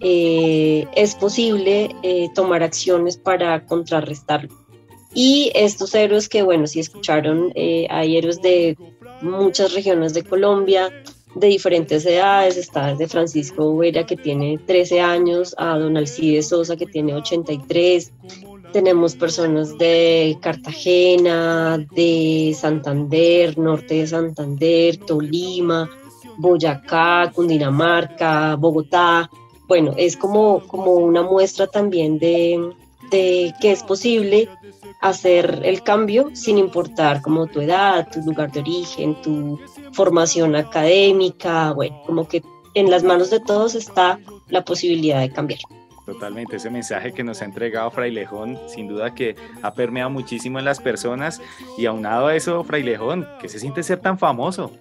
eh, 0.02 0.86
es 0.96 1.16
posible 1.16 1.96
tomar 2.36 2.64
acciones 2.64 3.18
para 3.18 3.66
contrarrestarlo. 3.66 4.67
Y 5.14 5.52
estos 5.56 5.96
héroes 5.96 6.30
que, 6.30 6.44
bueno, 6.44 6.68
si 6.68 6.80
escucharon, 6.80 7.52
eh, 7.56 7.88
hay 7.90 8.18
héroes 8.18 8.42
de 8.42 8.78
muchas 9.22 9.74
regiones 9.74 10.14
de 10.14 10.24
Colombia, 10.24 10.92
de 11.36 11.48
diferentes 11.48 12.06
edades, 12.06 12.58
está 12.58 12.88
desde 12.88 13.08
Francisco 13.08 13.76
Vera 13.78 14.06
que 14.06 14.16
tiene 14.16 14.58
13 14.66 15.02
años, 15.02 15.56
a 15.58 15.78
Don 15.78 15.98
Alcides 15.98 16.50
Sosa 16.50 16.76
que 16.76 16.86
tiene 16.86 17.14
83, 17.14 18.12
tenemos 18.74 19.16
personas 19.16 19.78
de 19.78 20.38
Cartagena, 20.42 21.78
de 21.96 22.56
Santander, 22.56 23.58
norte 23.58 23.96
de 23.96 24.08
Santander, 24.08 24.98
Tolima, 24.98 25.90
Boyacá, 26.38 27.32
Cundinamarca, 27.34 28.56
Bogotá. 28.56 29.30
Bueno, 29.68 29.94
es 29.98 30.18
como, 30.18 30.60
como 30.68 30.94
una 30.94 31.24
muestra 31.24 31.68
también 31.68 32.20
de, 32.20 32.74
de 33.10 33.54
que 33.62 33.72
es 33.72 33.84
posible 33.84 34.50
hacer 35.02 35.62
el 35.64 35.84
cambio 35.84 36.30
sin 36.34 36.58
importar 36.58 37.22
como 37.22 37.48
tu 37.48 37.62
edad, 37.62 38.08
tu 38.12 38.22
lugar 38.22 38.52
de 38.52 38.62
origen, 38.62 39.16
tu 39.22 39.60
formación 39.92 40.56
académica, 40.56 41.72
bueno, 41.74 42.02
como 42.06 42.28
que 42.28 42.44
en 42.74 42.90
las 42.90 43.04
manos 43.04 43.30
de 43.30 43.40
todos 43.40 43.76
está 43.76 44.20
la 44.50 44.64
posibilidad 44.64 45.22
de 45.22 45.32
cambiar. 45.32 45.60
Totalmente, 46.06 46.56
ese 46.56 46.70
mensaje 46.70 47.12
que 47.12 47.24
nos 47.24 47.42
ha 47.42 47.46
entregado 47.46 47.92
Frailejón, 47.92 48.58
sin 48.68 48.88
duda 48.88 49.14
que 49.14 49.36
ha 49.62 49.74
permeado 49.74 50.10
muchísimo 50.10 50.58
en 50.58 50.64
las 50.64 50.80
personas 50.80 51.42
y 51.78 51.86
aunado 51.86 52.28
a 52.28 52.36
eso, 52.36 52.64
Frailejón, 52.64 53.28
que 53.42 53.50
se 53.50 53.60
siente 53.60 53.84
ser 53.84 54.00
tan 54.00 54.18
famoso. 54.18 54.72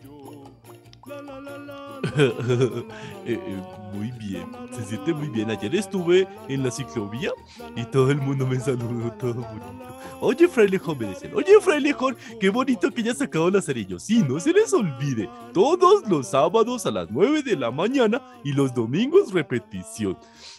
Muy 3.93 4.11
bien, 4.13 4.47
se 4.73 4.85
siente 4.85 5.13
muy 5.13 5.29
bien. 5.29 5.51
Ayer 5.51 5.75
estuve 5.75 6.29
en 6.49 6.63
la 6.63 6.71
ciclovía 6.71 7.31
y 7.75 7.85
todo 7.85 8.11
el 8.11 8.19
mundo 8.19 8.47
me 8.47 8.59
saludó, 8.59 9.11
todo 9.13 9.35
bonito. 9.35 9.97
Oye, 10.21 10.49
Frailejón, 10.49 10.99
me 10.99 11.07
decían, 11.07 11.33
oye, 11.35 11.61
Frailejón, 11.61 12.17
qué 12.41 12.49
bonito 12.49 12.91
que 12.91 13.03
hayas 13.03 13.19
sacado 13.19 13.51
la 13.51 13.63
serie. 13.63 13.85
Y 13.85 13.87
yo, 13.87 13.99
sí, 13.99 14.25
no 14.27 14.41
se 14.41 14.53
les 14.53 14.73
olvide, 14.73 15.29
todos 15.53 16.09
los 16.09 16.29
sábados 16.29 16.87
a 16.87 16.91
las 16.91 17.11
9 17.11 17.43
de 17.43 17.57
la 17.57 17.71
mañana 17.71 18.23
y 18.45 18.53
los 18.53 18.75
domingos 18.75 19.33
repetición. 19.33 20.17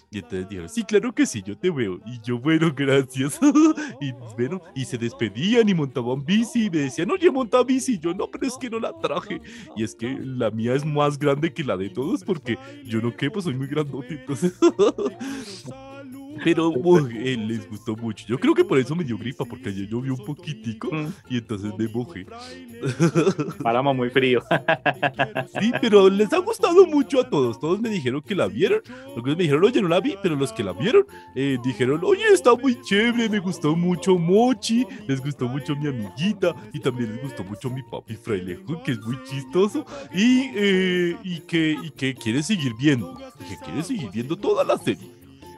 Y 0.10 0.20
entonces 0.20 0.48
dijeron, 0.48 0.70
sí, 0.70 0.84
claro 0.84 1.14
que 1.14 1.26
sí, 1.26 1.44
yo 1.46 1.58
te 1.58 1.70
veo. 1.70 2.00
Y 2.06 2.20
yo, 2.22 2.40
bueno, 2.40 2.72
gracias. 2.74 3.40
y 4.02 4.14
bueno, 4.38 4.62
y 4.74 4.86
se 4.86 4.98
despedían 4.98 5.68
y 5.68 5.74
montaban 5.74 6.24
bici 6.24 6.66
y 6.66 6.70
me 6.70 6.78
decían, 6.80 7.12
oye, 7.12 7.30
monta 7.30 7.62
bici. 7.64 7.96
Y 7.96 8.00
yo, 8.00 8.14
no, 8.14 8.32
pero 8.32 8.48
es 8.48 8.58
que 8.58 8.70
no 8.70 8.80
la 8.80 8.94
traje. 9.00 9.42
Y 9.76 9.84
es 9.84 9.96
que 9.96 10.18
la 10.22 10.50
mía 10.50 10.76
es 10.76 10.86
más 10.86 11.20
grande 11.20 11.54
que 11.54 11.64
la 11.64 11.76
de 11.76 11.90
todos 11.90 12.24
porque 12.24 12.58
yo 12.86 13.02
no 13.02 13.16
quepo, 13.28 13.42
soy 13.42 13.56
muy 13.56 13.68
grandote. 13.68 14.14
Entonces, 14.14 14.54
pero 16.44 16.74
eh, 17.10 17.38
les 17.38 17.70
gustó 17.70 17.96
mucho. 17.96 18.25
Yo 18.27 18.39
creo 18.39 18.53
que 18.53 18.65
por 18.65 18.79
eso 18.79 18.96
me 18.96 19.03
dio 19.03 19.17
gripa 19.17 19.46
porque 19.46 19.70
ayer 19.70 19.88
llovió 19.88 20.13
un 20.13 20.25
poquitico 20.25 20.88
Mm, 20.91 21.08
y 21.29 21.38
entonces 21.38 21.72
me 21.77 21.88
mojé. 21.88 22.25
Páramo 23.63 23.94
muy 23.94 24.10
frío. 24.10 24.41
Sí, 25.60 25.72
pero 25.82 26.10
les 26.10 26.32
ha 26.34 26.38
gustado 26.39 26.86
mucho 26.86 27.20
a 27.22 27.29
todos. 27.29 27.60
Todos 27.60 27.79
me 27.79 27.89
dijeron 27.89 28.22
que 28.22 28.36
la 28.36 28.48
vieron. 28.48 28.82
Algunos 29.15 29.38
me 29.38 29.44
dijeron, 29.44 29.63
oye, 29.63 29.82
no 29.82 29.88
la 29.88 30.00
vi, 30.00 30.15
pero 30.22 30.36
los 30.36 30.51
que 30.51 30.63
la 30.63 30.74
vieron 30.74 31.06
eh, 31.36 31.58
dijeron, 31.63 32.01
oye, 32.03 32.27
está 32.32 32.53
muy 32.56 32.79
chévere, 32.82 33.29
me 33.29 33.39
gustó 33.39 33.75
mucho 33.75 34.17
Mochi, 34.17 34.86
les 35.08 35.22
gustó 35.22 35.48
mucho 35.48 35.75
mi 35.75 35.88
amiguita 35.88 36.56
y 36.74 36.79
también 36.79 37.13
les 37.13 37.24
gustó 37.24 37.44
mucho 37.44 37.70
mi 37.70 37.82
papi 37.82 38.15
Frailejo, 38.15 38.84
que 38.84 38.91
es 38.91 39.00
muy 39.00 39.17
chistoso 39.24 39.86
y, 40.13 40.51
eh, 40.56 41.17
y, 41.24 41.39
que, 41.39 41.77
y 41.82 41.89
que 41.91 42.13
quiere 42.13 42.44
seguir 42.44 42.74
viendo, 42.77 43.17
y 43.39 43.50
que 43.50 43.58
quiere 43.63 43.84
seguir 43.84 44.10
viendo 44.12 44.36
toda 44.36 44.63
la 44.63 44.77
serie. 44.77 45.17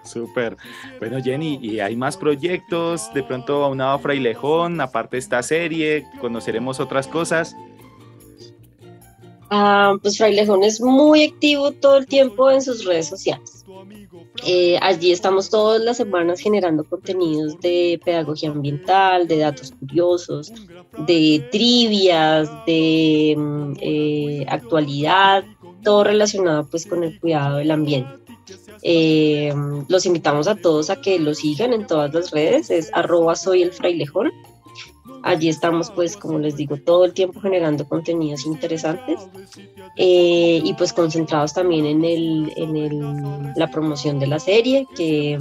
Súper. 0.09 0.57
Bueno, 0.97 1.21
Jenny, 1.23 1.59
¿y 1.61 1.79
hay 1.79 1.95
más 1.95 2.17
proyectos? 2.17 3.13
De 3.13 3.21
pronto 3.21 3.63
aunado 3.63 3.91
a 3.91 3.99
Frailejón, 3.99 4.81
aparte 4.81 5.17
de 5.17 5.19
esta 5.19 5.43
serie, 5.43 6.05
conoceremos 6.19 6.79
otras 6.79 7.07
cosas. 7.07 7.55
Ah, 9.51 9.95
pues 10.01 10.17
Frailejón 10.17 10.63
es 10.63 10.79
muy 10.79 11.23
activo 11.23 11.71
todo 11.71 11.97
el 11.97 12.05
tiempo 12.05 12.49
en 12.51 12.61
sus 12.61 12.85
redes 12.85 13.07
sociales. 13.07 13.65
Eh, 14.45 14.77
allí 14.81 15.11
estamos 15.11 15.49
todas 15.49 15.81
las 15.81 15.97
semanas 15.97 16.39
generando 16.39 16.83
contenidos 16.83 17.59
de 17.59 17.99
pedagogía 18.03 18.51
ambiental, 18.51 19.27
de 19.27 19.37
datos 19.39 19.73
curiosos, 19.79 20.53
de 21.07 21.47
trivias, 21.51 22.49
de 22.65 23.35
mm, 23.37 23.73
eh, 23.81 24.45
actualidad, 24.47 25.43
todo 25.83 26.03
relacionado 26.03 26.67
pues 26.69 26.85
con 26.85 27.03
el 27.03 27.19
cuidado 27.19 27.57
del 27.57 27.71
ambiente. 27.71 28.18
Eh, 28.81 29.53
los 29.87 30.05
invitamos 30.05 30.47
a 30.47 30.55
todos 30.55 30.89
a 30.89 31.01
que 31.01 31.19
lo 31.19 31.33
sigan 31.33 31.73
en 31.73 31.87
todas 31.87 32.13
las 32.13 32.31
redes, 32.31 32.69
es 32.69 32.89
arroba 32.93 33.35
soy 33.35 33.63
el 33.63 33.71
frailejón. 33.71 34.31
Allí 35.21 35.49
estamos, 35.49 35.91
pues, 35.91 36.15
como 36.15 36.39
les 36.39 36.55
digo, 36.55 36.77
todo 36.77 37.03
el 37.03 37.13
tiempo 37.13 37.41
generando 37.41 37.87
contenidos 37.87 38.45
interesantes 38.45 39.19
eh, 39.97 40.61
y 40.63 40.73
pues 40.75 40.93
concentrados 40.93 41.53
también 41.53 41.85
en, 41.85 42.05
el, 42.05 42.53
en 42.55 42.77
el, 42.77 43.53
la 43.55 43.69
promoción 43.69 44.17
de 44.19 44.27
la 44.27 44.39
serie, 44.39 44.87
que 44.95 45.37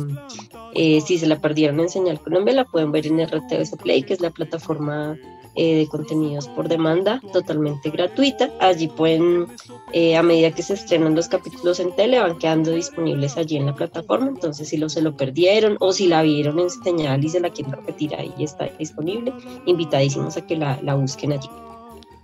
eh, 0.74 1.00
si 1.00 1.18
se 1.18 1.28
la 1.28 1.40
perdieron 1.40 1.78
en 1.78 1.88
Señal 1.88 2.20
Colombia, 2.20 2.54
la 2.54 2.64
pueden 2.64 2.90
ver 2.90 3.06
en 3.06 3.24
RTVS 3.24 3.76
Play, 3.76 4.02
que 4.02 4.14
es 4.14 4.20
la 4.20 4.30
plataforma 4.30 5.16
eh, 5.60 5.74
de 5.74 5.88
contenidos 5.88 6.46
por 6.46 6.68
demanda 6.68 7.20
totalmente 7.32 7.90
gratuita. 7.90 8.48
Allí 8.60 8.86
pueden, 8.86 9.48
eh, 9.92 10.16
a 10.16 10.22
medida 10.22 10.52
que 10.52 10.62
se 10.62 10.74
estrenan 10.74 11.16
los 11.16 11.26
capítulos 11.26 11.80
en 11.80 11.90
tele, 11.96 12.20
van 12.20 12.38
quedando 12.38 12.70
disponibles 12.70 13.36
allí 13.36 13.56
en 13.56 13.66
la 13.66 13.74
plataforma. 13.74 14.28
Entonces, 14.28 14.68
si 14.68 14.76
lo, 14.76 14.88
se 14.88 15.02
lo 15.02 15.16
perdieron 15.16 15.76
o 15.80 15.92
si 15.92 16.06
la 16.06 16.22
vieron 16.22 16.60
en 16.60 16.70
señal 16.70 17.24
y 17.24 17.28
se 17.28 17.40
la 17.40 17.50
quieren 17.50 17.72
repetir, 17.72 18.14
ahí 18.14 18.32
está 18.38 18.66
disponible. 18.78 19.32
Invitadísimos 19.66 20.36
a 20.36 20.46
que 20.46 20.56
la, 20.56 20.78
la 20.80 20.94
busquen 20.94 21.32
allí. 21.32 21.48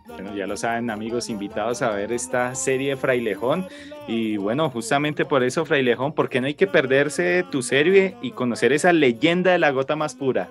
Bueno, 0.06 0.36
ya 0.36 0.46
lo 0.46 0.56
saben 0.56 0.90
amigos, 0.90 1.28
invitados 1.28 1.82
a 1.82 1.90
ver 1.90 2.12
esta 2.12 2.54
serie 2.54 2.96
Frailejón. 2.96 3.66
Y 4.06 4.36
bueno, 4.36 4.70
justamente 4.70 5.24
por 5.24 5.42
eso, 5.42 5.64
Frailejón, 5.64 6.12
¿por 6.12 6.28
qué 6.28 6.40
no 6.40 6.46
hay 6.46 6.54
que 6.54 6.68
perderse 6.68 7.44
tu 7.50 7.62
serie 7.62 8.16
y 8.22 8.30
conocer 8.30 8.72
esa 8.72 8.92
leyenda 8.92 9.50
de 9.50 9.58
la 9.58 9.72
gota 9.72 9.96
más 9.96 10.14
pura? 10.14 10.50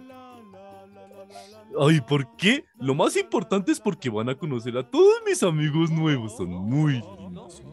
Ay, 1.80 2.02
¿por 2.02 2.36
qué? 2.38 2.66
Lo 2.80 2.96
más 2.96 3.16
importante 3.18 3.72
es 3.72 3.80
porque 3.80 4.10
van 4.10 4.30
a 4.30 4.36
conocer 4.36 4.78
a 4.78 4.90
todos 4.90 5.16
mis 5.26 5.42
amigos 5.44 5.90
nuevos. 5.92 6.38
Son 6.38 6.50
muy 6.50 7.02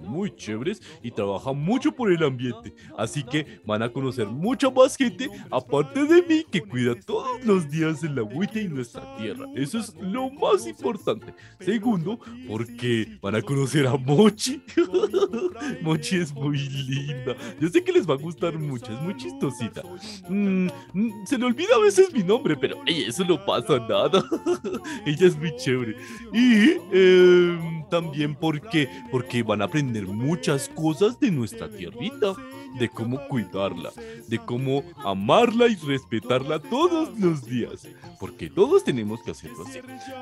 muy 0.02 0.34
chéveres 0.34 0.80
y 1.02 1.10
trabajan 1.10 1.58
mucho 1.58 1.92
por 1.92 2.12
el 2.12 2.22
ambiente. 2.22 2.74
Así 2.96 3.22
que 3.22 3.60
van 3.64 3.82
a 3.82 3.88
conocer 3.88 4.26
mucha 4.26 4.70
más 4.70 4.96
gente 4.96 5.28
aparte 5.50 6.04
de 6.04 6.22
mí 6.22 6.44
que 6.50 6.62
cuida 6.62 6.94
todos 6.94 7.44
los 7.44 7.70
días 7.70 8.02
el 8.02 8.18
agüita 8.18 8.60
y 8.60 8.68
nuestra 8.68 9.16
tierra. 9.16 9.46
Eso 9.54 9.78
es 9.78 9.94
lo 10.00 10.30
más 10.30 10.66
importante. 10.66 11.34
Segundo, 11.60 12.18
porque 12.48 13.18
van 13.20 13.36
a 13.36 13.42
conocer 13.42 13.86
a 13.86 13.96
Mochi. 13.96 14.62
Mochi 15.82 16.16
es 16.16 16.32
muy 16.32 16.58
linda. 16.58 17.36
Yo 17.60 17.68
sé 17.68 17.82
que 17.82 17.92
les 17.92 18.08
va 18.08 18.14
a 18.14 18.18
gustar 18.18 18.58
mucho, 18.58 18.92
es 18.92 19.02
muy 19.02 19.16
chistosita. 19.16 19.82
Mm, 20.28 20.68
mm, 20.92 21.26
se 21.26 21.38
le 21.38 21.44
olvida 21.44 21.74
a 21.76 21.80
veces 21.80 22.12
mi 22.12 22.22
nombre, 22.22 22.56
pero 22.56 22.76
eso 22.86 23.24
no 23.24 23.44
pasa 23.44 23.78
nada. 23.78 24.24
Ella 25.06 25.26
es 25.26 25.36
muy 25.36 25.54
chévere. 25.56 25.96
Y 26.32 26.76
em, 26.92 27.84
también 27.88 28.34
porque, 28.34 28.88
porque 29.10 29.42
van 29.50 29.62
a 29.62 29.64
aprender 29.64 30.06
muchas 30.06 30.68
cosas 30.68 31.18
de 31.18 31.28
nuestra 31.32 31.68
tierrita, 31.68 32.36
de 32.78 32.88
cómo 32.88 33.18
cuidarla, 33.26 33.90
de 34.28 34.38
cómo 34.38 34.84
amarla 35.04 35.66
y 35.66 35.74
respetarla 35.74 36.60
todos 36.60 37.18
los 37.18 37.44
días, 37.44 37.88
porque 38.20 38.48
todos 38.48 38.84
tenemos 38.84 39.20
que 39.22 39.32
hacerlo 39.32 39.64
así. 39.66 39.80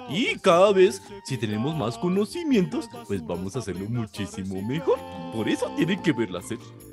Y 0.08 0.38
cada 0.38 0.72
vez, 0.72 1.02
si 1.26 1.36
tenemos 1.36 1.76
más 1.76 1.98
conocimientos, 1.98 2.88
pues 3.06 3.24
vamos 3.26 3.54
a 3.54 3.58
hacerlo 3.58 3.84
muchísimo 3.90 4.62
mejor. 4.62 4.98
Por 5.34 5.46
eso 5.46 5.70
tienen 5.76 6.00
que 6.00 6.12
ver 6.12 6.30
la 6.30 6.40
serie 6.40 6.87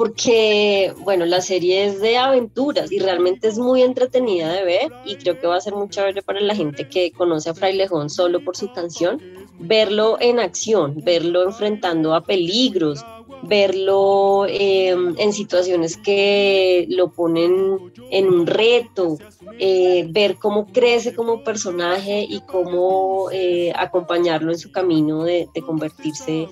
porque, 0.00 0.94
bueno, 1.00 1.26
la 1.26 1.42
serie 1.42 1.84
es 1.84 2.00
de 2.00 2.16
aventuras 2.16 2.90
y 2.90 3.00
realmente 3.00 3.48
es 3.48 3.58
muy 3.58 3.82
entretenida 3.82 4.50
de 4.50 4.64
ver 4.64 4.90
y 5.04 5.16
creo 5.16 5.38
que 5.38 5.46
va 5.46 5.56
a 5.56 5.60
ser 5.60 5.74
muy 5.74 5.90
chévere 5.90 6.22
para 6.22 6.40
la 6.40 6.54
gente 6.54 6.88
que 6.88 7.12
conoce 7.12 7.50
a 7.50 7.54
Frailejón 7.54 8.08
solo 8.08 8.42
por 8.42 8.56
su 8.56 8.72
canción, 8.72 9.20
verlo 9.58 10.16
en 10.18 10.40
acción, 10.40 11.02
verlo 11.04 11.42
enfrentando 11.42 12.14
a 12.14 12.22
peligros, 12.22 13.04
verlo 13.42 14.46
eh, 14.46 14.88
en 14.90 15.32
situaciones 15.32 15.96
que 15.96 16.86
lo 16.88 17.10
ponen 17.10 17.92
en 18.10 18.28
un 18.28 18.46
reto, 18.46 19.18
eh, 19.58 20.06
ver 20.10 20.36
cómo 20.36 20.66
crece 20.66 21.14
como 21.14 21.42
personaje 21.42 22.26
y 22.28 22.40
cómo 22.42 23.30
eh, 23.32 23.72
acompañarlo 23.76 24.52
en 24.52 24.58
su 24.58 24.70
camino 24.72 25.24
de, 25.24 25.48
convertirse 25.66 26.48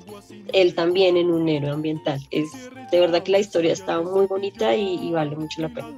él 0.52 0.74
también 0.74 1.16
en 1.16 1.30
un 1.30 1.48
héroe 1.48 1.70
ambiental. 1.70 2.20
Es 2.30 2.50
de 2.90 3.00
verdad 3.00 3.22
que 3.22 3.32
la 3.32 3.38
historia 3.38 3.72
está 3.72 4.00
muy 4.00 4.26
bonita 4.26 4.74
y, 4.74 5.10
vale 5.10 5.36
mucho 5.36 5.60
la 5.60 5.68
pena. 5.68 5.88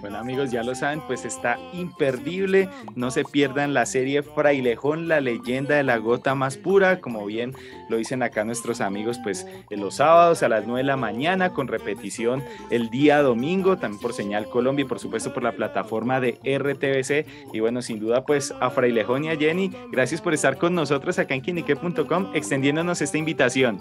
Bueno 0.00 0.18
amigos, 0.18 0.50
ya 0.50 0.62
lo 0.62 0.74
saben, 0.74 1.00
pues 1.06 1.24
está 1.24 1.58
imperdible. 1.72 2.68
No 2.94 3.10
se 3.10 3.24
pierdan 3.24 3.74
la 3.74 3.86
serie 3.86 4.22
Frailejón, 4.22 5.08
la 5.08 5.20
leyenda 5.20 5.76
de 5.76 5.82
la 5.82 5.96
gota 5.98 6.34
más 6.34 6.56
pura, 6.56 7.00
como 7.00 7.24
bien 7.24 7.54
lo 7.88 7.96
dicen 7.96 8.22
acá 8.22 8.44
nuestros 8.44 8.80
amigos, 8.80 9.18
pues 9.22 9.46
los 9.76 9.96
sábados 9.96 10.42
a 10.42 10.48
las 10.48 10.66
9 10.66 10.80
de 10.80 10.84
la 10.84 10.96
mañana 10.96 11.52
con 11.52 11.68
repetición 11.68 12.42
el 12.70 12.90
día 12.90 13.22
domingo, 13.22 13.76
también 13.76 14.00
por 14.00 14.12
Señal 14.12 14.48
Colombia 14.48 14.84
y 14.84 14.88
por 14.88 14.98
supuesto 14.98 15.32
por 15.32 15.42
la 15.42 15.52
plataforma 15.52 16.20
de 16.20 16.38
RTBC. 16.44 17.54
Y 17.54 17.60
bueno, 17.60 17.82
sin 17.82 18.00
duda 18.00 18.24
pues 18.24 18.54
a 18.60 18.70
Frailejón 18.70 19.24
y 19.24 19.30
a 19.30 19.36
Jenny, 19.36 19.70
gracias 19.90 20.20
por 20.20 20.34
estar 20.34 20.58
con 20.58 20.74
nosotros 20.74 21.18
acá 21.18 21.34
en 21.34 21.42
quinique.com 21.42 22.30
extendiéndonos 22.34 23.00
esta 23.02 23.18
invitación. 23.18 23.80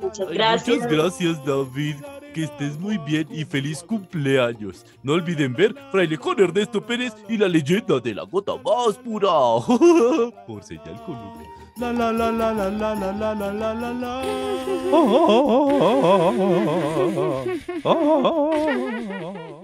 Muchas 0.00 0.28
gracias. 0.28 0.76
muchas 0.76 0.92
gracias, 0.92 1.44
David. 1.44 1.96
Que 2.34 2.44
estés 2.44 2.78
muy 2.78 2.98
bien 2.98 3.28
y 3.30 3.44
feliz 3.44 3.82
cumpleaños. 3.82 4.84
No 5.02 5.12
olviden 5.12 5.54
ver 5.54 5.74
Fraile 5.92 6.18
con 6.18 6.38
Ernesto 6.40 6.84
Pérez 6.84 7.14
y 7.28 7.36
la 7.36 7.48
leyenda 7.48 8.00
de 8.00 8.14
la 8.14 8.24
gota 8.24 8.52
más 8.56 8.96
pura. 8.98 9.28
Por 10.46 10.62
señal 10.62 11.02
Colombia. 11.06 11.63
La 11.76 11.90
la 11.90 12.12
la 12.12 12.30
la 12.30 12.52
la 12.52 12.68
la 12.68 12.94
la 12.94 13.12
la 13.12 13.32
la 13.34 13.52
la 13.52 13.72
la 13.72 13.92
la. 13.92 14.22
Oh, 14.92 15.06
oh, 15.10 15.50
oh, 17.84 19.63